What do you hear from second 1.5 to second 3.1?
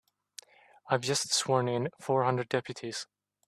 in four hundred deputies.